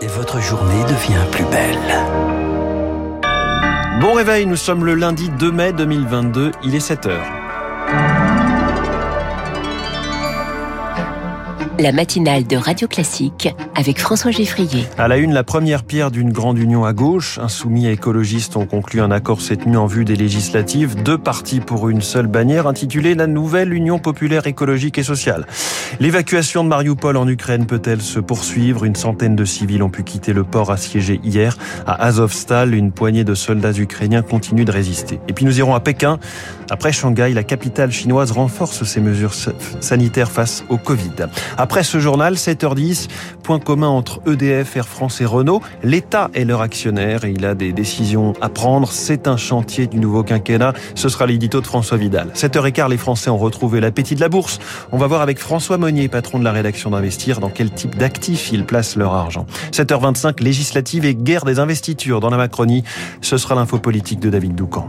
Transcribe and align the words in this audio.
et 0.00 0.06
votre 0.06 0.40
journée 0.40 0.82
devient 0.84 1.24
plus 1.32 1.44
belle. 1.44 1.78
Bon 4.00 4.12
réveil, 4.12 4.46
nous 4.46 4.56
sommes 4.56 4.84
le 4.84 4.94
lundi 4.94 5.28
2 5.28 5.50
mai 5.50 5.72
2022, 5.72 6.52
il 6.62 6.74
est 6.74 6.80
7 6.80 7.06
heures. 7.06 7.37
La 11.78 11.92
matinale 11.92 12.44
de 12.44 12.56
Radio 12.56 12.88
Classique 12.88 13.54
avec 13.76 14.00
François 14.00 14.32
Geffrier. 14.32 14.84
À 14.98 15.06
la 15.06 15.16
une, 15.16 15.32
la 15.32 15.44
première 15.44 15.84
pierre 15.84 16.10
d'une 16.10 16.32
grande 16.32 16.58
union 16.58 16.84
à 16.84 16.92
gauche. 16.92 17.38
Insoumis 17.38 17.86
et 17.86 17.92
écologistes 17.92 18.56
ont 18.56 18.66
conclu 18.66 19.00
un 19.00 19.12
accord 19.12 19.40
cette 19.40 19.64
nuit 19.64 19.76
en 19.76 19.86
vue 19.86 20.04
des 20.04 20.16
législatives. 20.16 21.00
Deux 21.02 21.18
partis 21.18 21.60
pour 21.60 21.88
une 21.88 22.00
seule 22.00 22.26
bannière 22.26 22.66
intitulée 22.66 23.14
la 23.14 23.28
nouvelle 23.28 23.72
Union 23.72 24.00
populaire 24.00 24.48
écologique 24.48 24.98
et 24.98 25.04
sociale. 25.04 25.46
L'évacuation 26.00 26.64
de 26.64 26.68
Mariupol 26.68 27.16
en 27.16 27.28
Ukraine 27.28 27.66
peut-elle 27.66 28.02
se 28.02 28.18
poursuivre? 28.18 28.84
Une 28.84 28.96
centaine 28.96 29.36
de 29.36 29.44
civils 29.44 29.82
ont 29.82 29.90
pu 29.90 30.02
quitter 30.02 30.32
le 30.32 30.42
port 30.42 30.72
assiégé 30.72 31.20
hier. 31.22 31.56
À 31.86 32.04
Azovstal, 32.06 32.74
une 32.74 32.90
poignée 32.90 33.24
de 33.24 33.34
soldats 33.34 33.72
ukrainiens 33.72 34.22
continue 34.22 34.64
de 34.64 34.72
résister. 34.72 35.20
Et 35.28 35.32
puis 35.32 35.44
nous 35.44 35.58
irons 35.58 35.74
à 35.74 35.80
Pékin. 35.80 36.18
Après 36.70 36.92
Shanghai, 36.92 37.32
la 37.32 37.44
capitale 37.44 37.92
chinoise 37.92 38.32
renforce 38.32 38.82
ses 38.82 39.00
mesures 39.00 39.32
sanitaires 39.80 40.30
face 40.30 40.64
au 40.68 40.76
Covid. 40.76 41.28
Après 41.68 41.84
ce 41.84 41.98
journal, 41.98 42.32
7h10, 42.32 43.08
point 43.42 43.58
commun 43.58 43.88
entre 43.88 44.22
EDF, 44.26 44.74
Air 44.78 44.88
France 44.88 45.20
et 45.20 45.26
Renault. 45.26 45.60
L'État 45.82 46.30
est 46.32 46.46
leur 46.46 46.62
actionnaire 46.62 47.26
et 47.26 47.30
il 47.30 47.44
a 47.44 47.54
des 47.54 47.74
décisions 47.74 48.32
à 48.40 48.48
prendre. 48.48 48.90
C'est 48.90 49.28
un 49.28 49.36
chantier 49.36 49.86
du 49.86 49.98
nouveau 49.98 50.22
quinquennat. 50.22 50.72
Ce 50.94 51.10
sera 51.10 51.26
l'édito 51.26 51.60
de 51.60 51.66
François 51.66 51.98
Vidal. 51.98 52.30
7h15, 52.34 52.88
les 52.88 52.96
Français 52.96 53.28
ont 53.28 53.36
retrouvé 53.36 53.80
l'appétit 53.80 54.14
de 54.14 54.20
la 54.20 54.30
bourse. 54.30 54.60
On 54.92 54.96
va 54.96 55.06
voir 55.08 55.20
avec 55.20 55.38
François 55.38 55.76
Monnier, 55.76 56.08
patron 56.08 56.38
de 56.38 56.44
la 56.44 56.52
rédaction 56.52 56.88
d'Investir, 56.88 57.38
dans 57.38 57.50
quel 57.50 57.70
type 57.70 57.98
d'actifs 57.98 58.50
ils 58.50 58.64
placent 58.64 58.96
leur 58.96 59.12
argent. 59.12 59.44
7h25, 59.72 60.42
législative 60.42 61.04
et 61.04 61.14
guerre 61.14 61.44
des 61.44 61.58
investitures 61.58 62.20
dans 62.20 62.30
la 62.30 62.38
Macronie. 62.38 62.82
Ce 63.20 63.36
sera 63.36 63.54
l'info 63.54 63.78
politique 63.78 64.20
de 64.20 64.30
David 64.30 64.54
Doucan. 64.54 64.88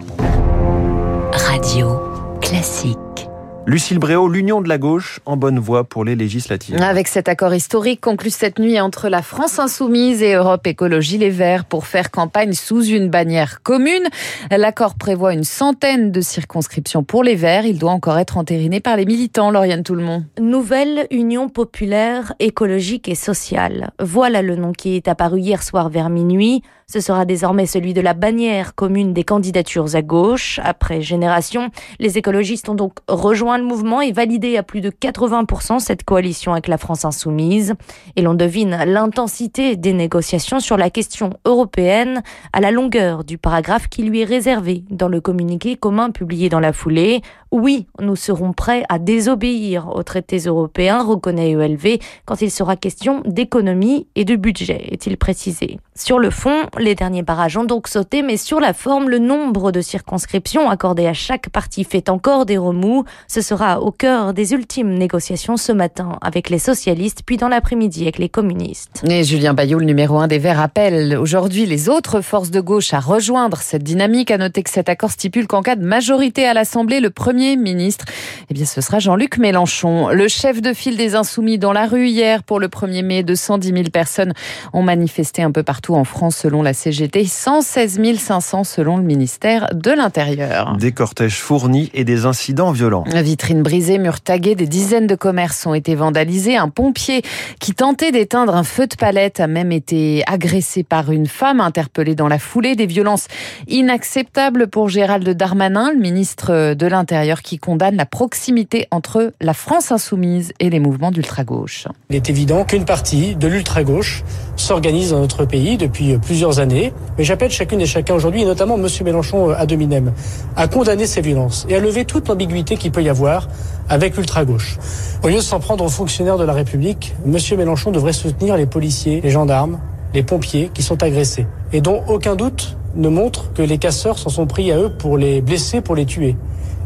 Radio 1.34 2.00
classique. 2.40 3.29
Lucille 3.70 4.00
Bréau, 4.00 4.28
l'union 4.28 4.62
de 4.62 4.68
la 4.68 4.80
gauche 4.80 5.20
en 5.28 5.38
bonne 5.38 5.60
voie 5.60 5.84
pour 5.84 6.04
les 6.04 6.16
législatives. 6.16 6.82
Avec 6.82 7.08
cet 7.08 7.30
accord 7.30 7.54
historique 7.54 8.02
conclu 8.02 8.32
cette 8.32 8.58
nuit 8.58 8.80
entre 8.80 9.10
la 9.10 9.22
France 9.22 9.60
insoumise 9.60 10.24
et 10.24 10.34
Europe 10.34 10.66
Écologie 10.66 11.20
Les 11.20 11.30
Verts 11.30 11.66
pour 11.66 11.86
faire 11.86 12.10
campagne 12.10 12.54
sous 12.54 12.84
une 12.84 13.10
bannière 13.10 13.62
commune. 13.62 14.08
L'accord 14.50 14.96
prévoit 14.96 15.34
une 15.34 15.44
centaine 15.44 16.12
de 16.12 16.20
circonscriptions 16.20 17.04
pour 17.04 17.24
les 17.24 17.36
Verts. 17.36 17.68
Il 17.68 17.78
doit 17.78 17.92
encore 17.92 18.18
être 18.18 18.38
entériné 18.38 18.80
par 18.80 18.98
les 18.98 19.06
militants. 19.06 19.52
Lauriane 19.52 19.84
Tout-le-Monde. 19.84 20.26
Nouvelle 20.40 21.06
Union 21.12 21.48
populaire 21.48 22.34
écologique 22.40 23.08
et 23.08 23.14
sociale. 23.14 23.92
Voilà 24.00 24.42
le 24.42 24.56
nom 24.56 24.72
qui 24.72 24.96
est 24.96 25.08
apparu 25.08 25.42
hier 25.42 25.62
soir 25.62 25.90
vers 25.90 26.10
minuit. 26.10 26.64
Ce 26.92 27.02
sera 27.02 27.24
désormais 27.24 27.68
celui 27.68 27.94
de 27.94 28.02
la 28.02 28.16
bannière 28.16 28.74
commune 28.74 29.14
des 29.14 29.24
candidatures 29.24 29.96
à 29.96 30.02
gauche. 30.02 30.60
Après 30.64 31.02
Génération, 31.02 31.70
les 32.00 32.18
écologistes 32.18 32.68
ont 32.68 32.74
donc 32.74 32.94
rejoint 33.08 33.60
le 33.60 33.64
mouvement 33.64 34.02
et 34.02 34.12
validé 34.12 34.58
à 34.58 34.64
plus 34.64 34.82
de 34.82 34.90
80% 34.90 35.78
cette 35.78 36.04
coalition 36.04 36.54
avec 36.54 36.68
la 36.68 36.80
France 36.80 37.06
insoumise. 37.06 37.76
Et 38.16 38.24
l'on 38.24 38.34
devine 38.34 38.76
l'intensité 38.88 39.76
des 39.76 39.94
négociations 39.94 40.60
sur 40.60 40.78
la 40.78 40.90
question 40.90 41.30
européenne 41.46 42.24
à 42.54 42.60
la 42.60 42.72
longueur 42.72 43.24
du 43.24 43.38
paragraphe 43.38 43.88
qui 43.88 44.02
lui 44.02 44.22
est 44.22 44.26
réservé 44.26 44.84
dans 44.90 45.10
le 45.10 45.22
communiqué 45.22 45.76
commun 45.76 46.10
publié 46.10 46.50
dans 46.50 46.60
la 46.60 46.74
foulée. 46.74 47.22
Oui, 47.52 47.88
nous 48.00 48.16
serons 48.16 48.54
prêts 48.54 48.84
à 48.90 48.98
désobéir 48.98 49.90
aux 49.96 50.04
traités 50.04 50.38
européens, 50.38 51.04
reconnaît 51.04 51.52
ELV, 51.52 52.00
quand 52.26 52.42
il 52.42 52.52
sera 52.52 52.76
question 52.76 53.22
d'économie 53.26 54.08
et 54.16 54.26
de 54.26 54.36
budget, 54.36 54.88
est-il 54.92 55.18
précisé. 55.18 55.80
Sur 55.96 56.20
le 56.20 56.30
fond, 56.30 56.68
les 56.80 56.96
derniers 56.96 57.24
barrages 57.24 57.58
ont 57.58 57.66
donc 57.66 57.88
sauté, 57.88 58.22
mais 58.22 58.38
sur 58.38 58.60
la 58.60 58.74
forme, 58.74 59.10
le 59.10 59.20
nombre 59.20 59.72
de 59.72 59.82
circonscriptions 59.82 60.70
accordées 60.70 61.08
à 61.08 61.14
chaque 61.14 61.50
parti 61.50 61.84
fait 61.84 62.10
encore 62.10 62.46
des 62.46 62.58
remous. 62.58 63.04
Ce 63.28 63.42
sera 63.42 63.82
au 63.82 63.92
cœur 63.92 64.34
des 64.34 64.54
ultimes 64.54 64.94
négociations 64.94 65.58
ce 65.58 65.74
matin 65.74 66.18
avec 66.22 66.50
les 66.50 66.58
socialistes, 66.58 67.22
puis 67.26 67.38
dans 67.38 67.50
l'après-midi 67.50 68.04
avec 68.04 68.18
les 68.18 68.30
communistes. 68.30 69.04
Et 69.08 69.24
Julien 69.24 69.54
Bayou, 69.54 69.80
le 69.80 69.86
numéro 69.86 70.18
un 70.20 70.28
des 70.28 70.40
Verts, 70.40 70.62
appelle 70.62 71.18
aujourd'hui 71.18 71.66
les 71.66 71.90
autres 71.90 72.22
forces 72.22 72.50
de 72.50 72.62
gauche 72.62 72.94
à 72.94 73.00
rejoindre 73.00 73.58
cette 73.58 73.84
dynamique. 73.84 74.32
À 74.32 74.38
noter 74.38 74.64
que 74.64 74.70
cet 74.70 74.88
accord 74.88 75.12
stipule 75.12 75.48
qu'en 75.48 75.62
cas 75.62 75.76
de 75.76 75.86
majorité 75.86 76.46
à 76.46 76.54
l'Assemblée, 76.54 77.02
le 77.02 77.10
Premier 77.10 77.58
ministre, 77.58 78.06
eh 78.50 78.54
bien, 78.54 78.66
ce 78.66 78.80
sera 78.80 79.00
Jean-Luc 79.00 79.38
Mélenchon. 79.38 80.10
Le 80.10 80.28
chef 80.30 80.62
de 80.62 80.74
file 80.74 80.96
des 80.96 81.16
Insoumis 81.16 81.58
dans 81.58 81.74
la 81.74 81.88
rue 81.88 82.08
hier 82.08 82.44
pour 82.44 82.60
le 82.60 82.68
1er 82.68 83.04
mai, 83.04 83.24
210 83.24 83.68
000 83.70 83.84
personnes 83.92 84.34
ont 84.72 84.84
manifesté 84.84 85.42
un 85.42 85.52
peu 85.52 85.64
partout 85.64 85.96
en 85.96 86.06
France 86.06 86.38
selon 86.38 86.62
la 86.62 86.69
la 86.70 86.74
CGT, 86.74 87.26
116 87.26 88.00
500 88.20 88.64
selon 88.64 88.98
le 88.98 89.02
ministère 89.02 89.70
de 89.74 89.90
l'Intérieur. 89.90 90.78
Des 90.78 90.92
cortèges 90.92 91.40
fournis 91.40 91.90
et 91.96 92.04
des 92.04 92.28
incidents 92.28 92.72
violents. 92.72 93.06
Vitrines 93.08 93.64
brisées, 93.64 93.98
murs 93.98 94.22
tagués, 94.22 94.54
des 94.54 94.68
dizaines 94.68 95.08
de 95.08 95.16
commerces 95.16 95.66
ont 95.66 95.74
été 95.74 95.96
vandalisés. 95.96 96.58
Un 96.58 96.70
pompier 96.70 97.24
qui 97.60 97.74
tentait 97.74 98.12
d'éteindre 98.12 98.56
un 98.56 98.64
feu 98.64 98.86
de 98.86 98.96
palette 98.96 99.40
a 99.40 99.48
même 99.48 99.72
été 99.72 100.22
agressé 100.28 100.84
par 100.84 101.12
une 101.12 101.26
femme 101.26 101.60
interpellée 101.60 102.14
dans 102.14 102.28
la 102.28 102.38
foulée. 102.38 102.76
Des 102.76 102.86
violences 102.86 103.26
inacceptables 103.68 104.68
pour 104.68 104.90
Gérald 104.90 105.28
Darmanin, 105.28 105.92
le 105.92 106.00
ministre 106.00 106.76
de 106.76 106.86
l'Intérieur, 106.86 107.42
qui 107.42 107.58
condamne 107.58 107.96
la 107.96 108.06
proximité 108.06 108.86
entre 108.92 109.34
la 109.42 109.56
France 109.56 109.92
insoumise 109.92 110.54
et 110.60 110.70
les 110.70 110.80
mouvements 110.80 111.10
d'ultra-gauche. 111.10 111.88
Il 112.12 112.16
est 112.16 112.30
évident 112.30 112.64
qu'une 112.64 112.86
partie 112.86 113.36
de 113.36 113.48
l'ultra-gauche 113.48 114.24
s'organise 114.56 115.12
dans 115.12 115.22
notre 115.22 115.46
pays 115.46 115.78
depuis 115.78 116.16
plusieurs 116.20 116.59
années. 116.59 116.59
Mais 116.66 116.92
j'appelle 117.20 117.52
chacune 117.52 117.82
et 117.82 117.86
chacun 117.86 118.16
aujourd'hui, 118.16 118.42
et 118.42 118.46
notamment 118.46 118.76
M. 118.76 118.88
Mélenchon 119.04 119.50
à 119.50 119.66
Dominem, 119.66 120.12
à 120.56 120.68
condamner 120.68 121.08
ces 121.08 121.22
violences 121.22 121.66
et 121.70 121.76
à 121.76 121.80
lever 121.80 122.06
toute 122.06 122.28
l'ambiguïté 122.28 122.76
qu'il 122.76 122.92
peut 122.92 123.04
y 123.04 123.10
avoir 123.10 123.48
avec 123.88 124.18
l'ultra-gauche. 124.18 124.78
Au 125.24 125.28
lieu 125.28 125.36
de 125.36 125.42
s'en 125.42 125.60
prendre 125.60 125.84
aux 125.84 125.90
fonctionnaires 125.90 126.38
de 126.38 126.44
la 126.44 126.54
République, 126.54 127.16
M. 127.26 127.38
Mélenchon 127.58 127.92
devrait 127.92 128.14
soutenir 128.14 128.58
les 128.58 128.66
policiers, 128.66 129.22
les 129.22 129.30
gendarmes, 129.30 129.80
les 130.14 130.24
pompiers 130.24 130.70
qui 130.74 130.84
sont 130.84 131.02
agressés 131.04 131.48
et 131.72 131.82
dont 131.82 132.04
aucun 132.08 132.36
doute 132.36 132.76
ne 132.96 133.10
montre 133.10 133.54
que 133.54 133.62
les 133.62 133.78
casseurs 133.78 134.18
s'en 134.18 134.30
sont 134.30 134.48
pris 134.48 134.72
à 134.72 134.78
eux 134.78 134.90
pour 134.90 135.18
les 135.18 135.42
blesser, 135.42 135.82
pour 135.82 135.96
les 135.96 136.06
tuer. 136.06 136.36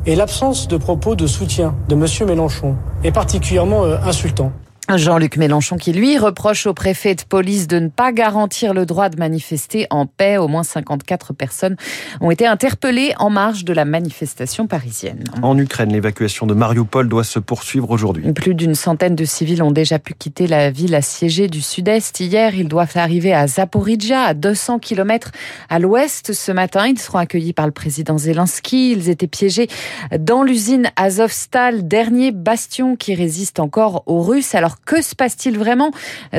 Et 0.05 0.15
l'absence 0.15 0.67
de 0.67 0.77
propos 0.77 1.15
de 1.15 1.27
soutien 1.27 1.75
de 1.87 1.95
M. 1.95 2.05
Mélenchon 2.27 2.75
est 3.03 3.11
particulièrement 3.11 3.85
insultant. 3.85 4.51
Jean-Luc 4.89 5.37
Mélenchon 5.37 5.77
qui 5.77 5.93
lui 5.93 6.17
reproche 6.17 6.67
au 6.67 6.73
préfet 6.73 7.15
de 7.15 7.23
police 7.23 7.67
de 7.67 7.79
ne 7.79 7.87
pas 7.87 8.11
garantir 8.11 8.73
le 8.73 8.85
droit 8.85 9.07
de 9.07 9.17
manifester 9.17 9.87
en 9.89 10.05
paix. 10.05 10.37
Au 10.37 10.49
moins 10.49 10.63
54 10.63 11.33
personnes 11.33 11.77
ont 12.19 12.29
été 12.29 12.45
interpellées 12.45 13.13
en 13.17 13.29
marge 13.29 13.63
de 13.63 13.71
la 13.71 13.85
manifestation 13.85 14.67
parisienne. 14.67 15.23
En 15.41 15.57
Ukraine, 15.57 15.93
l'évacuation 15.93 16.47
de 16.47 16.53
Mariupol 16.53 17.07
doit 17.07 17.23
se 17.23 17.39
poursuivre 17.39 17.89
aujourd'hui. 17.91 18.33
Plus 18.33 18.55
d'une 18.55 18.75
centaine 18.75 19.15
de 19.15 19.23
civils 19.23 19.63
ont 19.63 19.71
déjà 19.71 19.99
pu 19.99 20.13
quitter 20.13 20.47
la 20.47 20.69
ville 20.69 20.95
assiégée 20.95 21.47
du 21.47 21.61
sud-est. 21.61 22.19
Hier, 22.19 22.53
ils 22.53 22.67
doivent 22.67 22.95
arriver 22.95 23.33
à 23.33 23.47
Zaporizhia, 23.47 24.21
à 24.21 24.33
200 24.33 24.79
km 24.79 25.31
à 25.69 25.79
l'ouest. 25.79 26.33
Ce 26.33 26.51
matin, 26.51 26.87
ils 26.87 26.99
seront 26.99 27.19
accueillis 27.19 27.53
par 27.53 27.67
le 27.67 27.71
président 27.71 28.17
Zelensky. 28.17 28.91
Ils 28.91 29.09
étaient 29.09 29.27
piégés 29.27 29.69
dans 30.19 30.43
l'usine 30.43 30.91
Azovstal, 30.97 31.87
dernier 31.87 32.31
bastion 32.31 32.97
qui 32.97 33.15
résiste 33.15 33.61
encore 33.61 34.03
aux 34.07 34.21
Russes. 34.21 34.55
Alors 34.55 34.72
que 34.81 35.01
se 35.01 35.15
passe-t-il 35.15 35.57
vraiment 35.57 35.91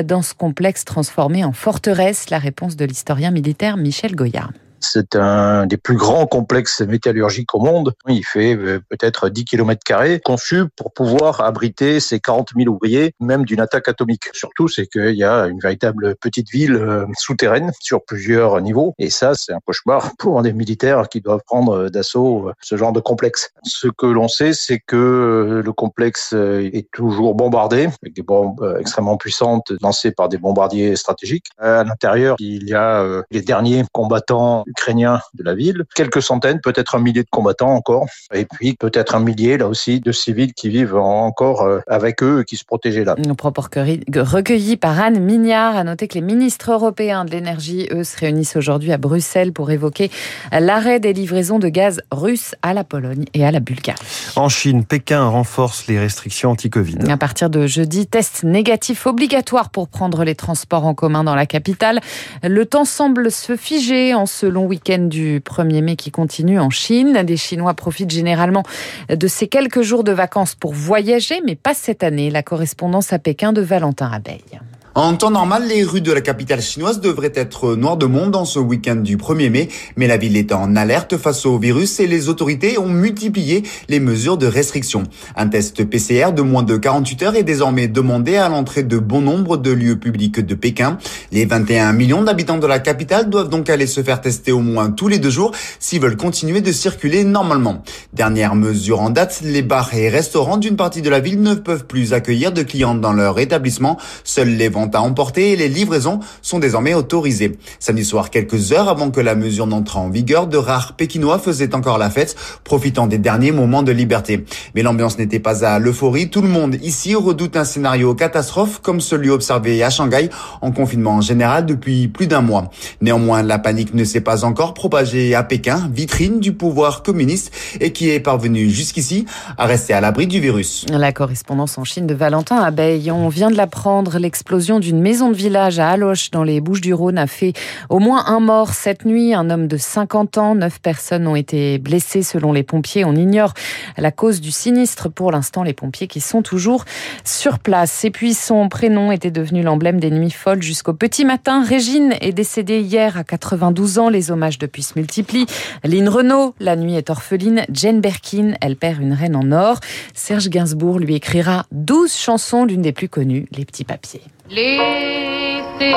dans 0.03 0.21
ce 0.21 0.33
complexe 0.33 0.85
transformé 0.85 1.43
en 1.43 1.53
forteresse? 1.53 2.29
La 2.29 2.39
réponse 2.39 2.75
de 2.75 2.85
l'historien 2.85 3.31
militaire 3.31 3.77
Michel 3.77 4.15
Goyard. 4.15 4.51
C'est 4.91 5.15
un 5.15 5.65
des 5.65 5.77
plus 5.77 5.97
grands 5.97 6.27
complexes 6.27 6.81
métallurgiques 6.81 7.55
au 7.55 7.59
monde. 7.59 7.93
Il 8.07 8.23
fait 8.23 8.55
euh, 8.55 8.79
peut-être 8.89 9.29
10 9.29 9.45
km 9.45 9.81
conçu 10.23 10.63
pour 10.75 10.93
pouvoir 10.93 11.41
abriter 11.41 11.99
ces 11.99 12.19
40 12.19 12.51
000 12.55 12.73
ouvriers, 12.73 13.13
même 13.19 13.45
d'une 13.45 13.61
attaque 13.61 13.87
atomique. 13.87 14.29
Surtout, 14.33 14.67
c'est 14.67 14.85
qu'il 14.85 15.15
y 15.15 15.23
a 15.23 15.47
une 15.47 15.59
véritable 15.59 16.15
petite 16.15 16.49
ville 16.51 16.75
euh, 16.75 17.05
souterraine 17.17 17.71
sur 17.79 18.03
plusieurs 18.03 18.61
niveaux. 18.61 18.93
Et 18.99 19.09
ça, 19.09 19.33
c'est 19.33 19.53
un 19.53 19.59
cauchemar 19.65 20.11
pour 20.19 20.41
des 20.43 20.53
militaires 20.53 21.09
qui 21.09 21.19
doivent 21.19 21.43
prendre 21.45 21.89
d'assaut 21.89 22.49
euh, 22.49 22.53
ce 22.61 22.77
genre 22.77 22.93
de 22.93 22.99
complexe. 22.99 23.51
Ce 23.63 23.87
que 23.87 24.05
l'on 24.05 24.27
sait, 24.27 24.53
c'est 24.53 24.79
que 24.79 25.61
le 25.65 25.73
complexe 25.73 26.33
est 26.33 26.89
toujours 26.91 27.35
bombardé 27.35 27.87
avec 28.01 28.13
des 28.13 28.21
bombes 28.21 28.77
extrêmement 28.79 29.17
puissantes 29.17 29.71
lancées 29.81 30.11
par 30.11 30.29
des 30.29 30.37
bombardiers 30.37 30.95
stratégiques. 30.95 31.47
À 31.57 31.83
l'intérieur, 31.83 32.35
il 32.39 32.67
y 32.67 32.73
a 32.73 33.23
les 33.31 33.41
derniers 33.41 33.83
combattants 33.91 34.63
ukrainiens 34.75 35.19
de 35.33 35.43
la 35.43 35.55
ville, 35.55 35.83
quelques 35.95 36.21
centaines, 36.21 36.59
peut-être 36.61 36.95
un 36.95 36.99
millier 36.99 37.23
de 37.23 37.29
combattants 37.29 37.73
encore, 37.73 38.05
et 38.33 38.45
puis 38.45 38.73
peut-être 38.75 39.15
un 39.15 39.19
millier 39.19 39.57
là 39.57 39.67
aussi 39.67 39.99
de 39.99 40.11
civils 40.11 40.53
qui 40.53 40.69
vivent 40.69 40.95
encore 40.95 41.61
euh, 41.61 41.79
avec 41.87 42.21
eux 42.21 42.41
et 42.41 42.45
qui 42.45 42.57
se 42.57 42.65
protégeaient 42.65 43.05
là. 43.05 43.15
Un 43.25 43.35
propos 43.35 43.61
recueilli 43.61 44.77
par 44.77 44.99
Anne 44.99 45.19
Mignard. 45.19 45.75
À 45.75 45.83
noter 45.83 46.07
que 46.07 46.15
les 46.15 46.21
ministres 46.21 46.71
européens 46.71 47.25
de 47.25 47.31
l'énergie, 47.31 47.87
eux, 47.91 48.03
se 48.03 48.17
réunissent 48.17 48.55
aujourd'hui 48.55 48.91
à 48.91 48.97
Bruxelles 48.97 49.53
pour 49.53 49.71
évoquer 49.71 50.11
l'arrêt 50.51 50.99
des 50.99 51.13
livraisons 51.13 51.59
de 51.59 51.69
gaz 51.69 52.01
russe 52.11 52.55
à 52.61 52.73
la 52.73 52.83
Pologne 52.83 53.25
et 53.33 53.45
à 53.45 53.51
la 53.51 53.59
Bulgarie. 53.59 53.99
En 54.35 54.49
Chine, 54.49 54.83
Pékin 54.83 55.25
renforce 55.25 55.87
les 55.87 55.99
restrictions 55.99 56.51
anti-Covid. 56.51 56.97
À 57.09 57.17
partir 57.17 57.49
de 57.49 57.67
jeudi, 57.67 58.07
test 58.07 58.43
négatif 58.43 59.07
obligatoire 59.07 59.69
pour 59.69 59.87
prendre 59.87 60.23
les 60.23 60.35
transports 60.35 60.85
en 60.85 60.93
commun 60.93 61.23
dans 61.23 61.35
la 61.35 61.45
capitale. 61.45 62.01
Le 62.43 62.65
temps 62.65 62.85
semble 62.85 63.31
se 63.31 63.55
figer 63.55 64.13
en 64.13 64.25
ce 64.25 64.45
long 64.45 64.64
week-end 64.65 65.07
du 65.07 65.39
1er 65.39 65.81
mai 65.81 65.95
qui 65.95 66.11
continue 66.11 66.59
en 66.59 66.69
Chine. 66.69 67.17
Les 67.27 67.37
Chinois 67.37 67.73
profitent 67.73 68.11
généralement 68.11 68.63
de 69.09 69.27
ces 69.27 69.47
quelques 69.47 69.81
jours 69.81 70.03
de 70.03 70.11
vacances 70.11 70.55
pour 70.55 70.73
voyager, 70.73 71.41
mais 71.45 71.55
pas 71.55 71.73
cette 71.73 72.03
année. 72.03 72.29
La 72.29 72.43
correspondance 72.43 73.13
à 73.13 73.19
Pékin 73.19 73.53
de 73.53 73.61
Valentin 73.61 74.11
Abeille. 74.11 74.59
En 74.97 75.13
temps 75.17 75.29
normal, 75.29 75.67
les 75.67 75.83
rues 75.83 75.99
de 75.99 76.13
la 76.13 76.21
capitale 76.21 76.61
chinoise 76.61 77.01
devraient 77.01 77.33
être 77.35 77.75
noires 77.75 77.97
de 77.97 78.05
monde 78.05 78.31
dans 78.31 78.45
ce 78.45 78.59
week-end 78.59 78.95
du 78.95 79.17
1er 79.17 79.49
mai, 79.49 79.67
mais 79.97 80.07
la 80.07 80.15
ville 80.15 80.37
est 80.37 80.53
en 80.53 80.73
alerte 80.77 81.17
face 81.17 81.45
au 81.45 81.59
virus 81.59 81.99
et 81.99 82.07
les 82.07 82.29
autorités 82.29 82.77
ont 82.77 82.87
multiplié 82.87 83.63
les 83.89 83.99
mesures 83.99 84.37
de 84.37 84.47
restriction. 84.47 85.03
Un 85.35 85.49
test 85.49 85.83
PCR 85.83 86.31
de 86.33 86.41
moins 86.41 86.63
de 86.63 86.77
48 86.77 87.23
heures 87.23 87.35
est 87.35 87.43
désormais 87.43 87.89
demandé 87.89 88.37
à 88.37 88.47
l'entrée 88.47 88.83
de 88.83 88.97
bon 88.97 89.19
nombre 89.19 89.57
de 89.57 89.69
lieux 89.69 89.99
publics 89.99 90.39
de 90.39 90.55
Pékin. 90.55 90.97
Les 91.33 91.43
21 91.43 91.91
millions 91.91 92.23
d'habitants 92.23 92.57
de 92.57 92.65
la 92.65 92.79
capitale 92.79 93.29
doivent 93.29 93.49
donc 93.49 93.69
aller 93.69 93.87
se 93.87 94.01
faire 94.01 94.21
tester 94.21 94.53
au 94.53 94.61
moins 94.61 94.91
tous 94.91 95.09
les 95.09 95.19
deux 95.19 95.29
jours 95.29 95.51
s'ils 95.77 95.99
veulent 95.99 96.15
continuer 96.15 96.61
de 96.61 96.71
circuler 96.71 97.25
normalement. 97.25 97.83
Dernière 98.13 98.55
mesure 98.55 99.01
en 99.01 99.09
date, 99.09 99.41
les 99.43 99.61
bars 99.61 99.93
et 99.93 100.07
restaurants 100.07 100.55
d'une 100.55 100.77
partie 100.77 101.01
de 101.01 101.09
la 101.09 101.19
ville 101.19 101.41
ne 101.41 101.53
peuvent 101.53 101.85
plus 101.85 102.13
accueillir 102.13 102.53
de 102.53 102.63
clients 102.63 102.95
dans 102.95 103.11
leur 103.11 103.39
établissement. 103.39 103.97
Seuls 104.23 104.55
les 104.55 104.69
à 104.93 105.01
emporter 105.01 105.51
et 105.51 105.55
les 105.55 105.69
livraisons 105.69 106.19
sont 106.41 106.59
désormais 106.59 106.93
autorisées. 106.93 107.57
Samedi 107.79 108.05
soir, 108.05 108.29
quelques 108.29 108.71
heures 108.71 108.89
avant 108.89 109.11
que 109.11 109.19
la 109.19 109.35
mesure 109.35 109.67
n'entre 109.67 109.97
en 109.97 110.09
vigueur, 110.09 110.47
de 110.47 110.57
rares 110.57 110.93
Pékinois 110.93 111.39
faisaient 111.39 111.75
encore 111.75 111.97
la 111.97 112.09
fête, 112.09 112.35
profitant 112.63 113.07
des 113.07 113.17
derniers 113.17 113.51
moments 113.51 113.83
de 113.83 113.91
liberté. 113.91 114.45
Mais 114.75 114.83
l'ambiance 114.83 115.17
n'était 115.17 115.39
pas 115.39 115.65
à 115.65 115.79
l'euphorie. 115.79 116.29
Tout 116.29 116.41
le 116.41 116.47
monde 116.47 116.75
ici 116.81 117.15
redoute 117.15 117.55
un 117.55 117.63
scénario 117.63 118.13
catastrophe 118.15 118.79
comme 118.81 119.01
celui 119.01 119.29
observé 119.29 119.83
à 119.83 119.89
Shanghai 119.89 120.29
en 120.61 120.71
confinement 120.71 121.21
général 121.21 121.65
depuis 121.65 122.07
plus 122.07 122.27
d'un 122.27 122.41
mois. 122.41 122.71
Néanmoins, 123.01 123.43
la 123.43 123.59
panique 123.59 123.93
ne 123.93 124.03
s'est 124.03 124.21
pas 124.21 124.43
encore 124.43 124.73
propagée 124.73 125.35
à 125.35 125.43
Pékin, 125.43 125.89
vitrine 125.91 126.39
du 126.39 126.53
pouvoir 126.53 127.03
communiste 127.03 127.51
et 127.79 127.91
qui 127.91 128.09
est 128.09 128.19
parvenu 128.19 128.69
jusqu'ici 128.69 129.25
à 129.57 129.65
rester 129.65 129.93
à 129.93 130.01
l'abri 130.01 130.27
du 130.27 130.39
virus. 130.39 130.85
La 130.89 131.11
correspondance 131.11 131.77
en 131.77 131.83
Chine 131.83 132.07
de 132.07 132.13
Valentin 132.13 132.57
Abeille. 132.57 133.11
On 133.11 133.29
vient 133.29 133.49
de 133.49 133.55
l'apprendre, 133.55 134.17
l'explosion 134.17 134.74
d'une 134.79 135.01
maison 135.01 135.29
de 135.29 135.35
village 135.35 135.79
à 135.79 135.89
Aloche 135.89 136.31
dans 136.31 136.43
les 136.43 136.61
Bouches-du-Rhône 136.61 137.17
a 137.17 137.27
fait 137.27 137.53
au 137.89 137.99
moins 137.99 138.25
un 138.27 138.39
mort 138.39 138.73
cette 138.73 139.05
nuit, 139.05 139.33
un 139.33 139.49
homme 139.49 139.67
de 139.67 139.77
50 139.77 140.37
ans. 140.37 140.55
Neuf 140.55 140.79
personnes 140.79 141.27
ont 141.27 141.35
été 141.35 141.77
blessées 141.77 142.23
selon 142.23 142.51
les 142.51 142.63
pompiers. 142.63 143.05
On 143.05 143.15
ignore 143.15 143.53
la 143.97 144.11
cause 144.11 144.41
du 144.41 144.51
sinistre 144.51 145.09
pour 145.09 145.31
l'instant, 145.31 145.63
les 145.63 145.73
pompiers 145.73 146.07
qui 146.07 146.21
sont 146.21 146.41
toujours 146.41 146.85
sur 147.23 147.59
place. 147.59 148.05
Et 148.05 148.11
puis 148.11 148.33
son 148.33 148.69
prénom 148.69 149.11
était 149.11 149.31
devenu 149.31 149.63
l'emblème 149.63 149.99
des 149.99 150.11
nuits 150.11 150.31
folles 150.31 150.61
jusqu'au 150.61 150.93
petit 150.93 151.25
matin. 151.25 151.63
Régine 151.63 152.13
est 152.21 152.33
décédée 152.33 152.81
hier 152.81 153.17
à 153.17 153.23
92 153.23 153.99
ans. 153.99 154.09
Les 154.09 154.31
hommages 154.31 154.59
depuis 154.59 154.83
se 154.83 154.93
multiplient. 154.97 155.45
Lynn 155.83 156.09
Renault, 156.09 156.55
la 156.59 156.75
nuit 156.75 156.95
est 156.95 157.09
orpheline. 157.09 157.65
Jane 157.71 158.01
Berkin, 158.01 158.53
elle 158.61 158.75
perd 158.75 159.01
une 159.01 159.13
reine 159.13 159.35
en 159.35 159.51
or. 159.51 159.79
Serge 160.13 160.49
Gainsbourg 160.49 160.99
lui 160.99 161.15
écrira 161.15 161.65
12 161.71 162.13
chansons, 162.13 162.65
l'une 162.65 162.81
des 162.81 162.91
plus 162.91 163.09
connues, 163.09 163.47
Les 163.51 163.65
Petits 163.65 163.83
Papiers. 163.83 164.21
Laissez 164.47 165.95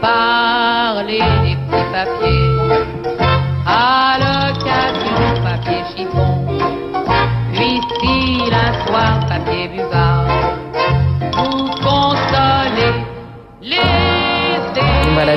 parler 0.00 1.18
les 1.18 1.56
petits 1.56 1.90
papiers. 1.90 2.54
À 3.66 4.18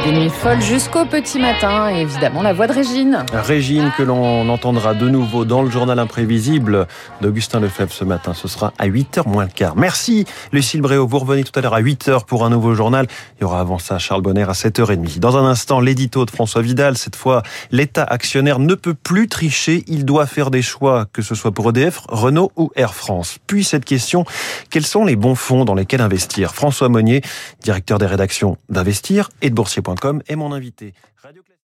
des 0.03 0.11
nuits 0.11 0.29
folles 0.29 0.61
jusqu'au 0.61 1.05
petit 1.05 1.39
matin 1.39 1.89
et 1.89 2.01
évidemment 2.01 2.41
la 2.41 2.51
voix 2.51 2.67
de 2.67 2.73
Régine. 2.73 3.25
Régine 3.31 3.91
que 3.97 4.03
l'on 4.03 4.49
entendra 4.49 4.93
de 4.93 5.07
nouveau 5.07 5.45
dans 5.45 5.61
le 5.61 5.69
journal 5.69 5.97
imprévisible 5.97 6.87
d'Augustin 7.21 7.61
Lefebvre 7.61 7.93
ce 7.93 8.03
matin. 8.03 8.33
Ce 8.33 8.49
sera 8.49 8.73
à 8.77 8.87
8h 8.87 9.27
moins 9.27 9.45
le 9.45 9.49
quart. 9.49 9.77
Merci 9.77 10.25
Lucille 10.51 10.81
Bréau. 10.81 11.07
Vous 11.07 11.19
revenez 11.19 11.45
tout 11.45 11.57
à 11.57 11.61
l'heure 11.61 11.73
à 11.73 11.81
8h 11.81 12.25
pour 12.25 12.43
un 12.43 12.49
nouveau 12.49 12.75
journal. 12.75 13.07
Il 13.37 13.43
y 13.43 13.43
aura 13.45 13.61
avant 13.61 13.79
ça 13.79 13.97
Charles 13.97 14.21
Bonner 14.21 14.43
à 14.43 14.51
7h30. 14.51 15.19
Dans 15.19 15.37
un 15.37 15.45
instant, 15.45 15.79
l'édito 15.79 16.25
de 16.25 16.31
François 16.31 16.61
Vidal. 16.61 16.97
Cette 16.97 17.15
fois, 17.15 17.41
l'État 17.71 18.03
actionnaire 18.03 18.59
ne 18.59 18.75
peut 18.75 18.95
plus 18.95 19.29
tricher. 19.29 19.85
Il 19.87 20.03
doit 20.03 20.25
faire 20.25 20.51
des 20.51 20.61
choix, 20.61 21.05
que 21.13 21.21
ce 21.21 21.33
soit 21.33 21.51
pour 21.51 21.69
EDF, 21.69 22.01
Renault 22.09 22.51
ou 22.57 22.71
Air 22.75 22.93
France. 22.93 23.37
Puis 23.47 23.63
cette 23.63 23.85
question, 23.85 24.25
quels 24.69 24.85
sont 24.85 25.05
les 25.05 25.15
bons 25.15 25.35
fonds 25.35 25.63
dans 25.63 25.75
lesquels 25.75 26.01
investir? 26.01 26.53
François 26.53 26.89
Monnier, 26.89 27.21
directeur 27.63 27.99
des 27.99 28.07
rédactions 28.07 28.57
d'Investir 28.67 29.29
et 29.41 29.49
de 29.49 29.55
Bourse 29.95 30.23
est 30.27 30.35
mon 30.35 30.51
invité. 30.51 30.93